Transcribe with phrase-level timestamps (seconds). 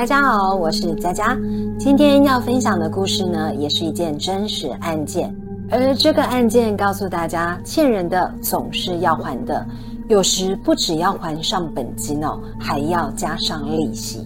[0.00, 1.36] 大家好，我是佳佳。
[1.78, 5.30] 今天要分享的故事呢，也是一件真实案件。
[5.70, 9.66] 而这个案件告诉大家，欠人的总是要还的，
[10.08, 14.24] 有时不只要还上本金哦，还要加上利息。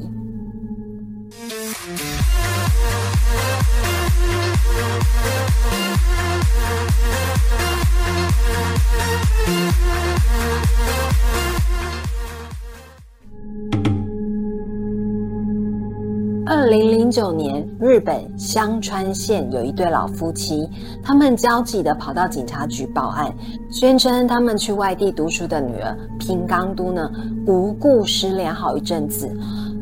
[16.47, 20.69] 二零零九年，日本香川县有一对老夫妻，
[21.03, 23.35] 他们焦急地跑到警察局报案，
[23.71, 27.11] 宣称他们去外地读书的女儿平冈都呢
[27.47, 29.35] 无故失联好一阵子，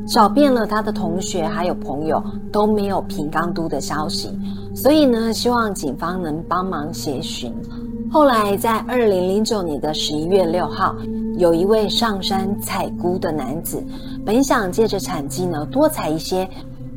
[0.06, 2.22] 找遍了他的同学还有朋友
[2.52, 4.30] 都没有平冈都的消息，
[4.72, 7.52] 所以呢希望警方能帮忙协寻。
[8.08, 10.94] 后来在二零零九年的十一月六号，
[11.36, 13.82] 有一位上山采菇的男子。
[14.24, 16.48] 本想借着产季呢多采一些，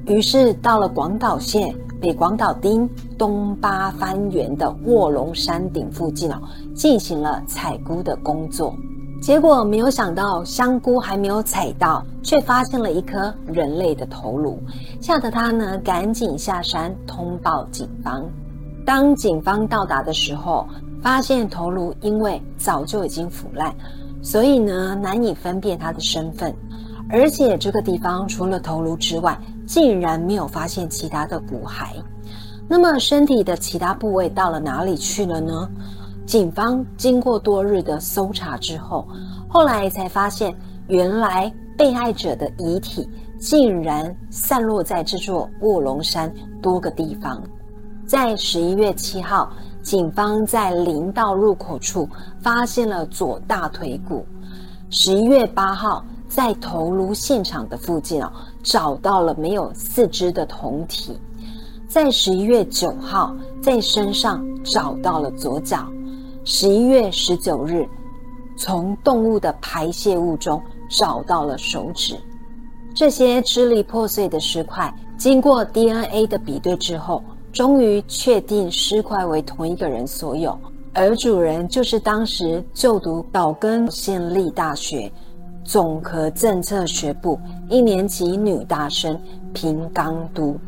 [0.06, 6.40] 于是到了广岛县北广岛町东八番园的卧龙山顶附近哦，
[6.76, 8.76] 进行了采菇的工作。
[9.22, 14.60] 结果没有想到香菇还没有采到，却发现了一颗人类的头颅，
[15.02, 18.24] 吓得他呢赶紧下山通报警方。
[18.86, 20.68] 当警方到达的时候，
[21.02, 23.74] 发现头颅因为早就已经腐烂，
[24.26, 26.52] 所以呢难以分辨他的身份。
[27.08, 32.02] 而且这个地方除了头颅之外，竟然没有发现其他的骨骸。
[32.68, 35.70] 那么身体的其他部位到了哪里去了呢？
[36.26, 39.08] 警方经过多日的搜查之后，
[39.48, 40.56] 后来才发现，
[40.88, 47.40] 原来被害者的遗体竟然散落在这座卧龙山多个地方。
[48.08, 49.52] 在十一月七号，
[49.86, 52.10] 警方在林道入口处
[52.42, 54.26] 发现了左大腿骨。
[54.90, 56.04] 十一月八号。
[56.28, 58.30] 在头颅现场的附近哦，
[58.62, 61.18] 找到了没有四肢的酮体。
[61.88, 65.88] 在十一月九号，在身上找到了左脚。
[66.44, 67.88] 十一月十九日，
[68.58, 72.18] 从动物的排泄物中找到了手指。
[72.94, 77.24] 这些支离破碎的尸块，经过 DNA 的比对之后，
[77.56, 80.60] 终于确定尸块为同一个人所有，
[80.94, 85.10] 而主人就是当时就读岛根县立大学。
[85.64, 87.40] 总和政策学部
[87.70, 89.18] 一年级女大生
[89.54, 90.60] 平冈都，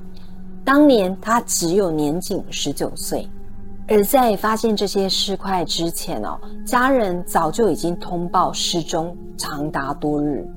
[0.64, 3.28] 当年她只有年仅十九岁。
[3.90, 10.48] 而在发现这些尸块之前哦，家人早就已经通报失踪长达多日。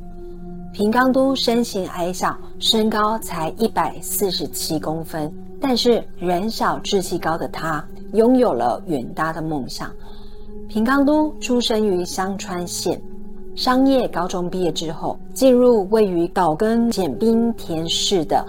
[0.72, 9.90] 平冈都身形矮小，身高才一百四十七公分，但是人小志气高的他拥有了远大的梦想。
[10.68, 13.00] 平冈都出生于香川县。
[13.56, 18.46] 商业高中毕业之后，进入位于岛根县滨田市的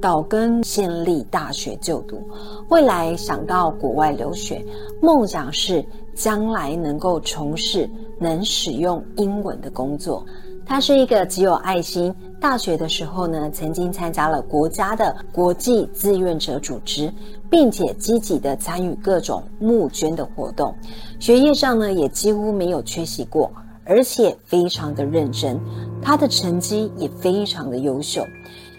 [0.00, 2.22] 岛根县立大学就读。
[2.68, 4.64] 未来想到国外留学，
[5.00, 5.84] 梦想是
[6.14, 10.24] 将来能够从事能使用英文的工作。
[10.72, 12.14] 他是一个极有爱心。
[12.40, 17.12] 大学的时候呢，曾经参加了国家的国际志愿者组织，
[17.50, 20.74] 并且积极的参与各种募捐的活动。
[21.20, 23.52] 学业上呢，也几乎没有缺席过。
[23.84, 25.60] 而且非常的认真，
[26.00, 28.26] 他的成绩也非常的优秀。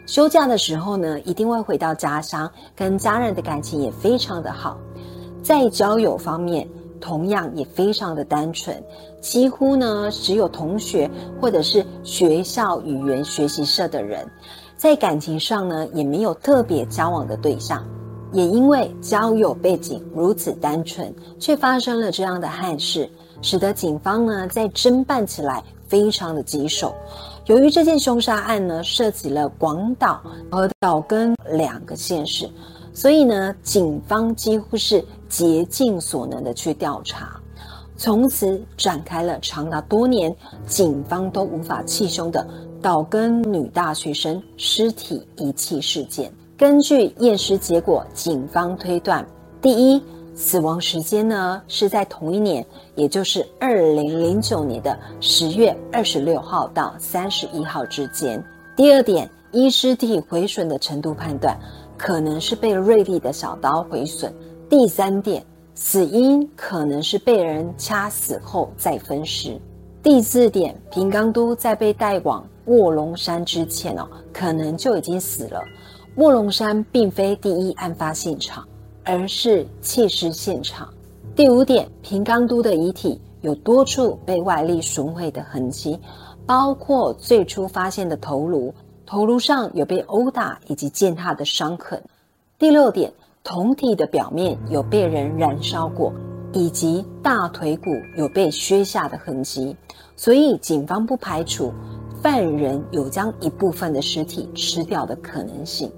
[0.07, 4.79] 休假的时候呢，一定会回到家乡，跟家人的感情也非常的好。
[5.43, 6.67] 在交友方面，
[7.03, 8.81] 同样也非常的单纯，
[9.19, 14.25] 几乎呢只有同学或者是学校语言学习社的人。
[14.77, 17.85] 在感情上呢，也没有特别交往的对象。
[18.31, 23.09] 也因为交友背景如此单纯，却发生了这样的憾事。
[23.41, 26.95] 使得警方呢在侦办起来非常的棘手。
[27.47, 32.49] 由于这件凶杀案呢涉及了广岛和岛根两个县市，
[32.93, 35.03] 所以呢警方几乎是
[35.33, 37.41] 竭尽所能的去调查，
[37.97, 40.33] 从此展开了长达多年
[40.67, 42.47] 警方都无法气凶的
[42.83, 46.31] 岛根女大学生尸体遗弃事件。
[46.55, 49.25] 根据验尸结果，警方推断，
[49.59, 49.99] 第一。
[50.35, 52.65] 死亡时间呢是在同一年，
[52.95, 58.43] 也就是二零零九年的十月二十六号到三十一号之间。
[58.75, 61.55] 第二点，依尸体毁损的程度判断，
[61.97, 64.33] 可能是被锐利的小刀毁损。
[64.75, 69.61] 第三点，死因可能是被人掐死后再分尸。
[70.01, 75.61] 第四点，平冈都在被带往卧龙山之前哦，可能就已经死了。
[76.15, 78.67] 卧龙山并非第一案发现场。
[79.03, 80.91] 而是弃尸现场。
[81.35, 85.99] 第五点，平冈都的遗体有多处被外力损毁的痕迹，
[86.47, 88.73] 包括最初发现的头颅，
[89.05, 92.01] 头颅上有被殴打以及践踏的伤痕。
[92.57, 96.13] 第六点，胴体的表面有被人燃烧过，
[96.53, 99.75] 以及大腿骨有被削下的痕迹，
[100.15, 101.73] 所以警方不排除
[102.21, 105.91] 犯人有将一部分的尸体吃掉的可能性。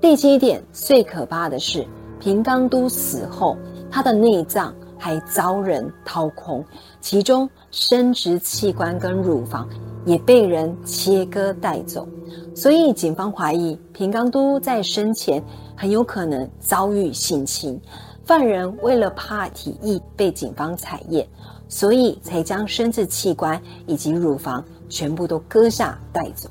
[0.00, 1.86] 第七点，最可怕的是
[2.18, 3.58] 平冈都死后，
[3.90, 6.64] 他的内脏还遭人掏空，
[7.02, 9.68] 其中生殖器官跟乳房
[10.06, 12.08] 也被人切割带走，
[12.54, 15.44] 所以警方怀疑平冈都在生前。
[15.76, 17.80] 很有可能遭遇性侵，
[18.24, 21.28] 犯人为了怕体液被警方采验，
[21.68, 26.48] 所以才将生殖器官以及乳房全部都割下带走。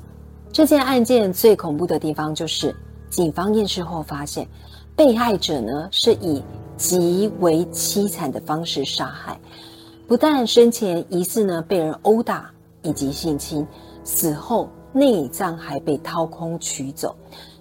[0.52, 2.74] 这件案件最恐怖的地方就是，
[3.10, 4.48] 警方验尸后发现，
[4.94, 6.42] 被害者呢是以
[6.76, 9.38] 极为凄惨的方式杀害，
[10.06, 12.50] 不但生前疑似呢被人殴打
[12.82, 13.66] 以及性侵，
[14.04, 17.14] 死后内脏还被掏空取走。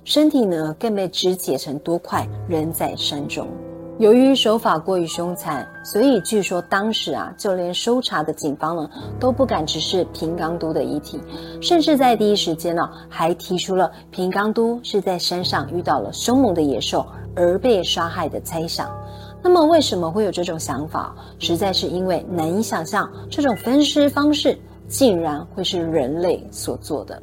[0.06, 3.48] 身体呢更被肢解成多块，扔在山中。
[3.98, 8.88] 由于手法过于凶残，所以据说当时啊，就连搜查的警方呢
[9.19, 11.19] 都不敢直视平冈都的遗体，
[11.60, 17.04] 甚至在第一时间呢还提出了平冈都是在山上遇到了凶猛的野兽
[17.36, 18.96] 而被杀害的猜想。
[19.42, 21.16] 那么为什么会有这种想法？
[21.40, 24.56] 实在是因为难以想象这种分尸方式
[24.88, 27.19] 竟然会是人类所做的。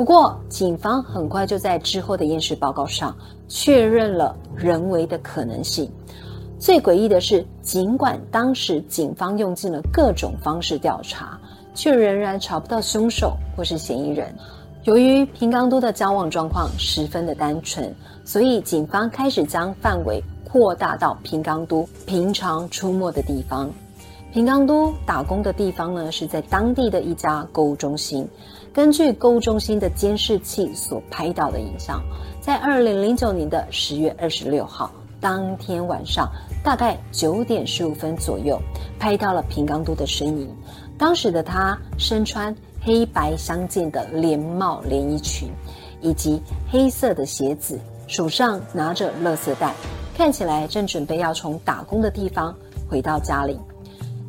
[0.00, 3.14] 不过，警方很快就在之后的验尸报告上
[3.48, 5.90] 确认了人为的可能性。
[6.58, 11.38] 最诡异的是，尽管当时警方用尽了各种方式调查，
[11.74, 14.34] 却仍然查不到凶手或是嫌疑人。
[14.84, 17.94] 由于平冈都的交往状况十分的单纯，
[18.24, 20.18] 所以警方开始将范围
[20.50, 23.70] 扩大到平冈都平常出没的地方。
[24.32, 28.26] 平冈都打工的地方呢，是在当地的一家购物中心。
[28.72, 32.00] 根据购物中心的监视器所拍到的影像，
[32.40, 34.90] 在二零零九年的十月二十六号
[35.20, 36.30] 当天晚上，
[36.62, 38.60] 大概九点十五分左右，
[38.98, 40.48] 拍到了平冈都的身影。
[40.96, 45.48] 当时的他身穿黑白相间的连帽连衣裙，
[46.00, 46.40] 以及
[46.70, 47.76] 黑色的鞋子，
[48.06, 49.74] 手上拿着垃圾袋，
[50.16, 52.54] 看起来正准备要从打工的地方
[52.88, 53.58] 回到家里。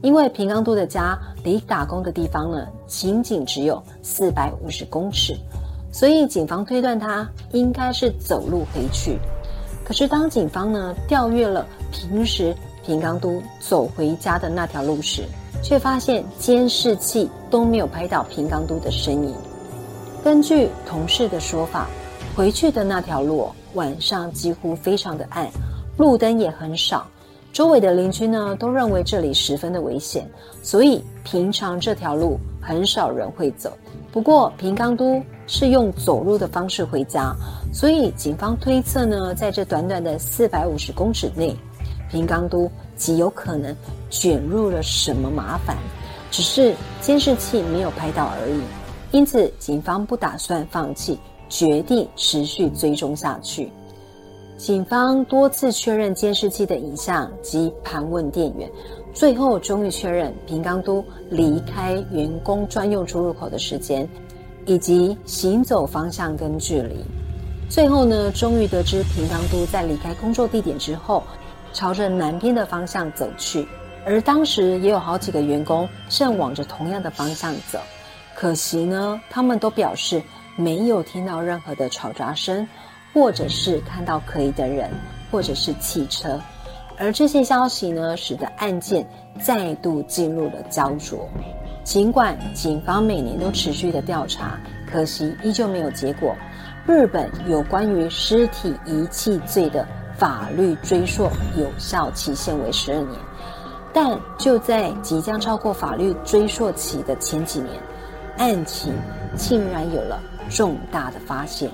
[0.02, 5.34] 因为平冈都的家离打工的地方呢，仅仅只有四百五十公尺，
[5.94, 9.18] 所以警方推断他应该是走路回去。
[9.86, 12.54] 可是当警方呢调阅了平时
[12.86, 15.24] 平冈都走回家的那条路时，
[15.64, 19.34] 却发现监视器都没有拍到平冈都的身影。
[20.22, 21.88] 根据同事的说法，
[22.36, 25.50] 回去的那条路晚上几乎非常的暗，
[25.98, 27.08] 路灯也很少。
[27.54, 30.30] 周围的邻居呢都认为这里十分的危险，
[30.62, 33.72] 所以平常这条路很少人会走。
[34.12, 37.34] 不过平冈都是用走路的方式回家，
[37.74, 41.56] 所以警方推测呢，在这短短的四百五十公尺内，
[42.10, 43.76] 平冈都极有可能
[44.10, 45.78] 卷入了什么麻烦，
[46.30, 48.62] 只是监视器没有拍到而已。
[49.12, 53.72] 因此，警方不打算放弃，决定持续追踪下去。
[54.58, 58.70] 警方多次确认监视器的影像及盘问店员，
[59.14, 64.08] 最后终于确认平冈都离开员工专用出入口的时间，
[64.66, 66.96] 以及行走方向跟距离。
[67.70, 71.24] 最后呢，终于得知平冈都在离开工作地点之后，
[71.74, 73.68] 朝着南边的方向走去。
[74.06, 77.80] 而当时也有好几个员工正往着同样的方向走，
[78.36, 80.22] 可惜呢，他们都表示
[80.56, 82.68] 没有听到任何的吵杂声。
[83.14, 84.90] 或者是看到可疑的人，
[85.30, 86.40] 或者是汽车，
[87.02, 89.04] 而这些消息呢，使得案件
[89.42, 91.28] 再度进入了焦灼。
[91.84, 96.36] 尽管警方每年都持续的调查，可惜依旧没有结果。
[96.86, 99.84] 日本有关于尸体遗弃罪的
[100.16, 101.24] 法律追溯
[101.58, 103.20] 有效期限为十二年，
[103.92, 107.82] 但就在即将超过法律追溯期的前几年，
[108.38, 108.94] 案情
[109.36, 111.68] 竟然有了重大的发现。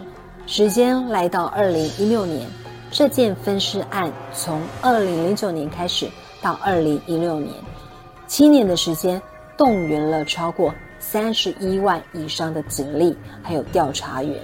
[0.46, 2.48] 时间来到二零一六年，
[2.90, 6.08] 这件分尸案从二零零九年开始
[6.42, 7.54] 到二零一六年，
[8.28, 9.22] 七年的时间，
[9.58, 14.42] 动员了超过三十一万以上的警力，还有调查员，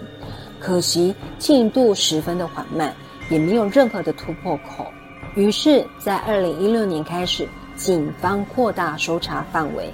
[0.59, 2.93] 可惜进度十分的缓慢，
[3.29, 4.85] 也没有任何的突破口。
[5.35, 9.91] 于是，在二零一六年开始，警方扩大搜查范围。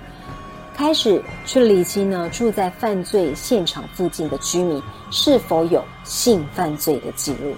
[0.75, 7.53] 开始去理清呢，住在犯罪现场附近的居民是否有性犯罪的记录。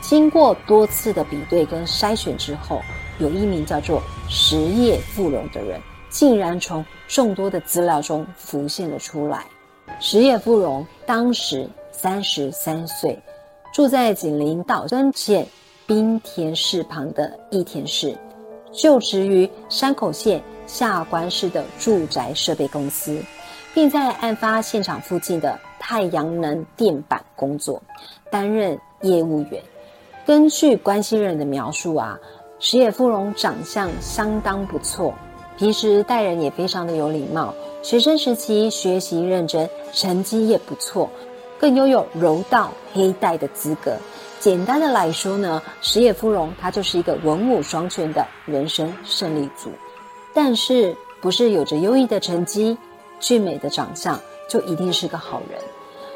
[0.00, 2.80] 经过多次的比对跟筛选之后，
[3.18, 9.44] 有一名叫做实业富荣的人，竟然从众多的资料中浮现了出来。
[10.00, 13.18] 石野富荣当时三十三岁，
[13.72, 15.46] 住在紧邻岛根县
[15.86, 18.16] 滨田市旁的益田市，
[18.72, 23.22] 就职于山口县下关市的住宅设备公司，
[23.74, 27.82] 并在案发现场附近的太阳能电板工作，
[28.30, 29.62] 担任业务员。
[30.26, 32.18] 根据关系人的描述啊，
[32.58, 35.12] 石野富荣长相相当不错，
[35.56, 37.54] 平时待人也非常的有礼貌。
[37.82, 41.08] 学生时期学习认真，成绩也不错，
[41.58, 43.96] 更拥有柔道黑带的资格。
[44.38, 49.70] 简单的来说呢，石野富荣他就是一个文武双全的人生胜利组。
[50.32, 52.76] 但是，不是有着优异的成绩、
[53.18, 55.58] 俊美的长相就一定是个好人。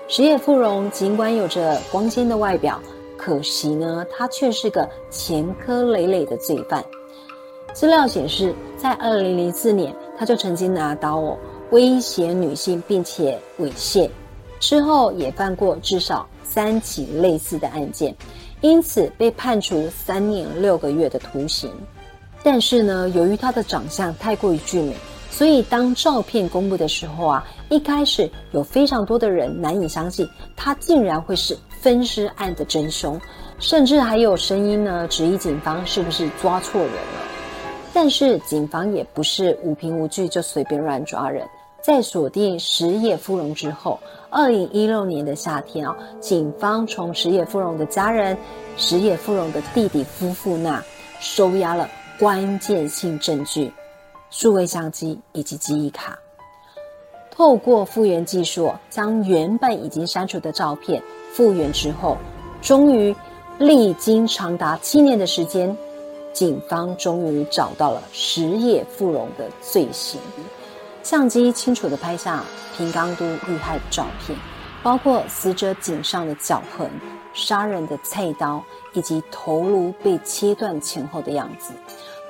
[0.06, 2.80] 石野富荣尽管有着光鲜的外表，
[3.24, 6.84] 可惜呢，他却是个前科累累的罪犯。
[7.72, 11.34] 资料显示，在二零零四年，他就曾经拿刀。
[11.70, 14.10] 威胁女性并且猥亵，
[14.60, 18.14] 之后也犯过至少三起类似的案件，
[18.60, 21.72] 因此被判处三年六个月的徒刑。
[22.42, 24.94] 但是呢，由于他的长相太过于俊美，
[25.36, 33.20] 所以当照片公布的时候啊，一开始有非常多的人难以相信他竟然会是分尸案的真凶，
[33.58, 37.20] 甚至还有声音呢质疑警方是不是抓错人了。
[37.92, 41.44] 但是警方也不是无凭无据就随便乱抓人。
[41.82, 43.98] 在锁定石野富荣之后，
[44.30, 48.38] 二零一六年的夏天啊，警方从石野富荣的家人、
[48.76, 50.80] 石野富荣的弟弟夫妇那
[51.18, 53.72] 收押了关键性证据——
[54.36, 56.18] 数位相机以及记忆卡。
[57.30, 61.00] 透过复原技术，将原本已经删除的照片
[61.32, 62.18] 复原之后，
[62.60, 63.14] 终于
[63.58, 65.76] 历经长达七年的时间，
[66.32, 70.20] 警方终于找到了石野富荣的罪行。
[71.04, 72.42] 相机清楚地拍下
[72.76, 74.36] 平冈都遇害的照片，
[74.82, 76.90] 包括死者颈上的脚痕、
[77.32, 78.60] 杀人的菜刀
[78.94, 81.72] 以及头颅被切断前后的样子。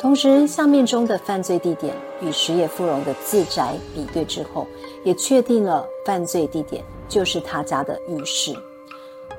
[0.05, 4.67] 同时，相片中的犯罪地点与石野富荣的自宅比对之后，
[5.03, 8.55] 也确定了犯罪地点就是他家的浴室。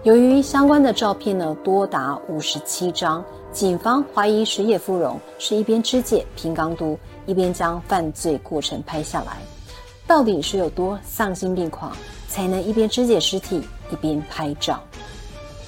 [0.01, 6.98] 由于相关的照片呢多达五十七张，警方怀疑石野富荣是一边肢解平冈都。
[7.27, 9.38] 一边将犯罪过程拍下来，
[10.07, 11.95] 到底是有多丧心病狂，
[12.27, 14.81] 才能一边肢解尸体一边拍照？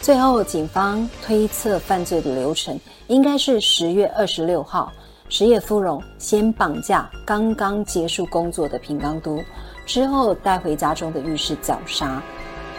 [0.02, 4.92] 最后，警方推测犯罪的流程应该是十月二十六号，
[5.28, 9.38] 石野芙蓉先绑架刚刚结束工作的平冈都，
[9.86, 12.22] 之后带回家中的浴室绞杀，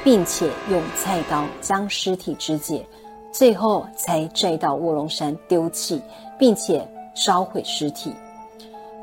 [0.03, 2.87] 并且用菜刀将尸体肢解，
[3.31, 6.01] 最后才拽到卧龙山丢弃，
[6.39, 8.15] 并且烧毁尸体。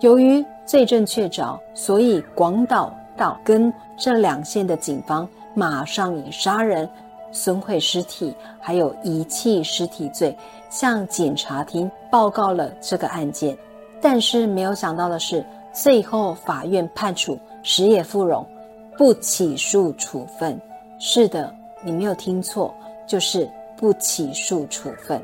[0.01, 6.89] 由于罪证确凿，所以广岛岛跟这两县的警方马上以杀人、
[7.31, 10.35] 损毁尸体还有遗弃尸体罪
[10.69, 13.57] 向检察厅报告了这个案件。
[14.01, 18.45] 但是没有想到的是，最后法院判处石野富荣
[18.97, 20.59] 不起诉处分。
[20.99, 21.53] 是的，
[21.83, 22.73] 你没有听错，
[23.07, 25.21] 就是不起诉处分。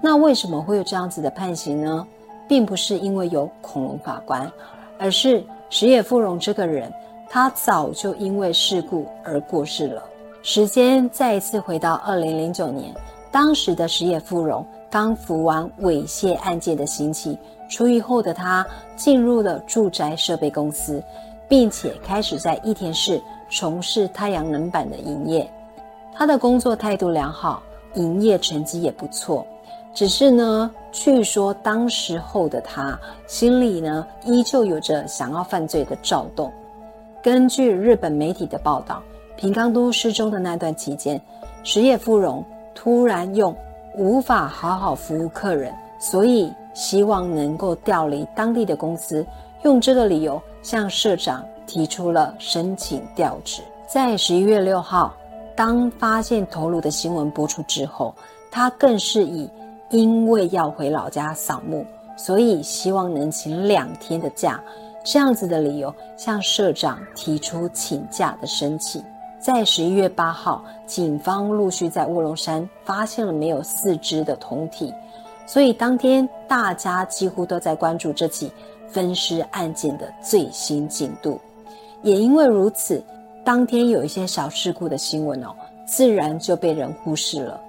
[0.00, 2.06] 那为什么会有这样子的判刑呢？
[2.48, 4.50] 并不是因为有恐龙法官，
[4.98, 6.92] 而是石野富荣这个人，
[7.28, 10.02] 他早就因为事故而过世了。
[10.48, 12.94] 时间再一次回到二零零九年，
[13.32, 17.36] 当时的石野富荣刚服完猥亵案件的刑期，
[17.68, 21.02] 出狱后的他进入了住宅设备公司，
[21.48, 25.50] 并且开始在益田市从事太阳能板的营业。
[26.14, 27.60] 他的工作态度良好，
[27.94, 29.44] 营业成绩也不错。
[29.92, 36.52] 只是呢，据说当时候的他心里呢，依旧有着想要犯罪的躁动。
[37.20, 39.02] 根据日本媒体的报道，
[39.36, 41.20] 平冈都失踪的那段期间，
[41.62, 43.54] 石野富荣突然用
[43.96, 49.24] 无法好好服务客人，所以希望能够调离当地的公司，
[49.62, 53.62] 用这个理由向社长提出了申请调职。
[53.86, 55.14] 在十一月六号，
[55.54, 58.14] 当发现头颅的新闻播出之后，
[58.50, 59.48] 他更是以。
[59.90, 64.60] 因为要回老家扫墓，所以希望能请两天的假，
[65.04, 69.00] 这样子的理由向社长提出请假的申请。
[69.38, 74.92] 在十一月八号，警方陆续在卧龙山发现了没有四肢的铜体，
[75.46, 78.50] 所以当天大家几乎都在关注这起
[78.88, 81.40] 分尸案件的最新进度。
[82.02, 83.02] 也因为如此，
[83.44, 85.54] 当天有一些小事故的新闻哦，
[85.86, 87.60] 自然就被人忽视了。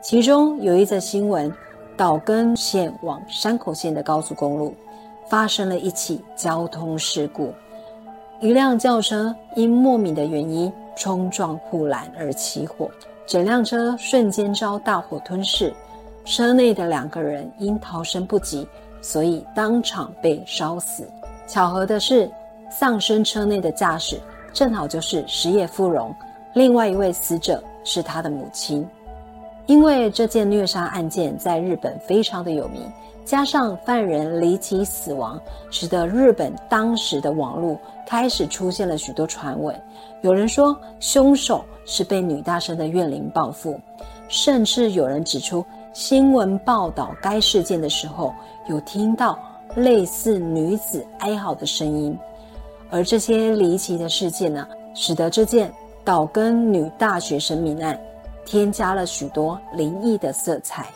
[0.00, 1.52] 其中有一则新闻，
[1.96, 4.72] 岛根县往山口县的高速公路
[5.28, 7.52] 发生了一起交通事故。
[8.40, 12.90] 一辆轿车因莫名的原因冲撞护栏而起火，
[13.24, 15.72] 整辆车瞬间遭大火吞噬，
[16.24, 18.66] 车内的两个人因逃生不及，
[19.00, 21.08] 所以当场被烧死。
[21.46, 22.28] 巧合的是，
[22.68, 24.20] 丧生车内的驾驶
[24.52, 26.12] 正好就是石野富荣，
[26.52, 28.86] 另外一位死者是他的母亲。
[29.68, 32.90] 因为这件虐杀案件在日本非常的有名，
[33.22, 35.38] 加上犯人离奇死亡，
[35.70, 39.78] 使得日本当时的网络开始出现了许多传闻。
[40.22, 43.78] 有人说凶手是被女大生的怨灵报复，
[44.26, 48.32] 甚至有人指出新闻报道该事件的时候，
[48.70, 49.38] 有听到
[49.76, 52.18] 类似女子哀嚎的声音。
[52.88, 55.70] 而这些离奇的事件呢，使得这件
[56.04, 58.00] 岛根女大学生命案。
[58.48, 60.86] 添加了许多灵异的色彩。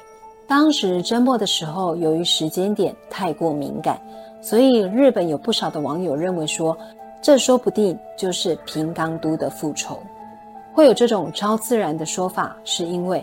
[0.48, 4.00] 当时侦破的时候，由于时间点太过敏感，
[4.40, 6.74] 所以日本有不少的网友认为说，
[7.20, 9.98] 这说不定就是平冈都的复仇。
[10.72, 13.22] 会有这种超自然的说法，是因为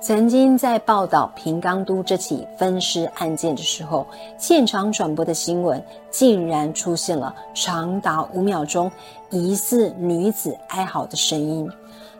[0.00, 4.06] 曾经在报道平冈都这起分尸案件的时候，
[4.38, 8.90] 现场转播的新闻竟然出现了长达五秒钟
[9.28, 11.70] 疑似女子哀嚎的声音。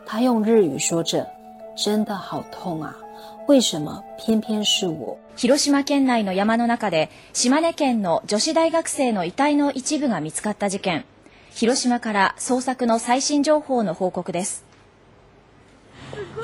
[0.05, 1.27] 他用日语说着。
[1.81, 2.93] 真的好痛啊！
[3.47, 5.17] 为什么偏偏是我？
[5.37, 11.05] 広島県内の山の中で島根県の女子大学生の遺体の一部が見つかった事件。
[11.51, 14.65] 広島から捜索の最新情報の報告です。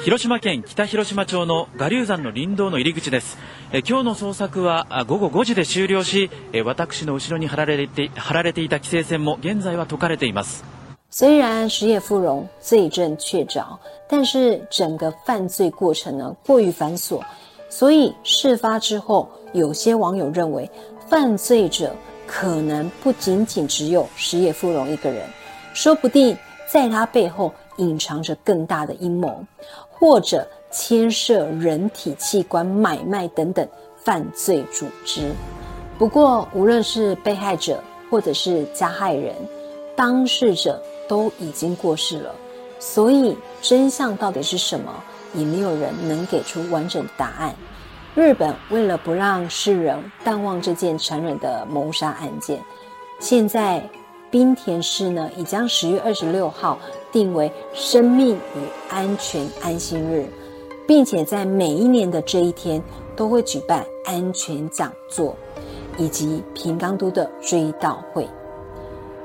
[0.06, 3.38] 広島県北広島町の我流山の林道の入り口です。
[3.74, 10.75] え今日の捜索は午後5時で終了し、え私の後ろに張られて張られていた規制線も現在は解かれています。
[11.17, 17.22] 虽然石野富荣罪证确凿，但是整个犯罪过程呢过于繁琐，
[17.69, 20.69] 所以事发之后，有些网友认为
[21.07, 21.95] 犯罪者
[22.27, 25.25] 可能不仅仅只有石野富荣一个人，
[25.74, 26.38] 说不定
[26.69, 29.41] 在他背后隐藏着更大的阴谋，
[29.89, 33.66] 或者牵涉人体器官买卖等等
[34.03, 35.31] 犯罪组织。
[35.98, 39.33] 不过，无论是被害者或者是加害人，
[39.96, 40.77] 当事者。
[41.07, 42.35] 都已经过世了，
[42.79, 44.91] 所以真相到底是什么，
[45.33, 47.55] 也没有人能给出完整答案。
[48.15, 52.61] 日本为了不让世人淡忘这件残忍的谋杀案件，
[53.20, 53.87] 现在
[54.31, 56.79] 滨田市呢已将十月二十六号
[57.11, 60.27] 定为生命与安全安心日，
[60.87, 62.81] 并且在每一年的这一天
[63.15, 65.35] 都会举办安全讲座
[65.98, 68.27] 以及平冈都的追悼会。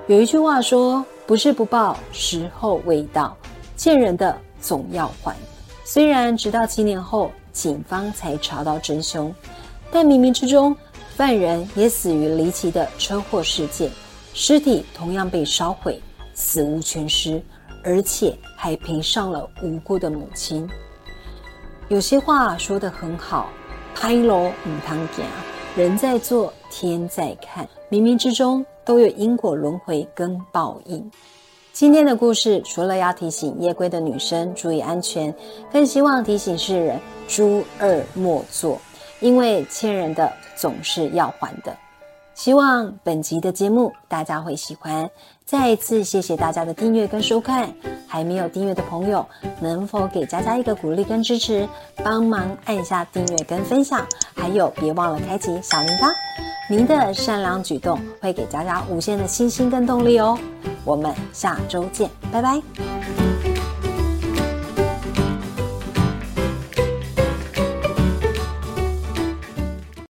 [0.06, 1.04] 有一句话说。
[1.30, 3.36] 不是不报，时候未到，
[3.76, 5.36] 欠人的总要还。
[5.84, 9.32] 虽然直到七年后，警方才查到真凶，
[9.92, 10.76] 但冥冥之中，
[11.14, 13.92] 犯人也死于离奇的车祸事件，
[14.34, 16.02] 尸体同样被烧毁，
[16.34, 17.40] 死无全尸，
[17.84, 20.68] 而且还赔上了无辜的母亲。
[21.86, 23.50] 有些话说得很好，
[23.94, 25.24] 拍锣唔汤讲，
[25.76, 28.64] 人在做，天在看，冥冥之中。
[28.82, 31.08] 都有因果轮回跟报应。
[31.72, 35.32] 今天的故事除了要提醒夜归的女生注意安全，
[35.70, 36.98] 更希望提醒世人
[37.28, 38.80] 诸恶莫作，
[39.20, 41.76] 因为欠人的总是要还的。
[42.34, 45.08] 希望本集的节目大家会喜欢。
[45.50, 47.74] 再一次谢谢大家的订阅跟收看，
[48.06, 49.26] 还没有订阅的朋友，
[49.60, 51.68] 能否给佳佳一个鼓励跟支持，
[52.04, 56.08] 帮忙按下订阅跟分享，还有别忘了开启小铃铛。
[56.70, 60.38] 您的善良举动会给佳佳无限的信心跟动力哦，
[60.84, 63.29] 我们下周见，拜拜。